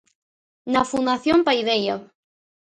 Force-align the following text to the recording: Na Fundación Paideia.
Na 0.73 0.83
Fundación 0.91 1.39
Paideia. 1.47 1.95